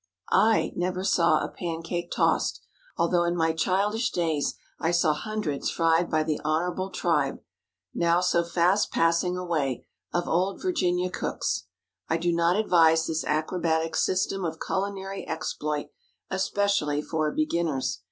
I 0.33 0.73
never 0.75 1.03
saw 1.03 1.43
a 1.43 1.47
pancake 1.47 2.09
tossed, 2.11 2.63
although 2.97 3.23
in 3.23 3.35
my 3.35 3.53
childish 3.53 4.09
days 4.11 4.55
I 4.79 4.89
saw 4.89 5.13
hundreds 5.13 5.69
fried 5.69 6.09
by 6.09 6.23
the 6.23 6.41
honorable 6.43 6.89
tribe—now 6.89 8.21
so 8.21 8.43
fast 8.43 8.89
passing 8.91 9.37
away—of 9.37 10.27
Old 10.27 10.59
Virginia 10.59 11.11
cooks. 11.11 11.65
I 12.09 12.17
do 12.17 12.33
not 12.33 12.55
advise 12.55 13.05
this 13.05 13.23
acrobatic 13.23 13.95
system 13.95 14.43
of 14.43 14.57
culinary 14.59 15.27
exploit, 15.27 15.91
especially 16.31 17.03
for 17.03 17.31
beginners. 17.31 17.99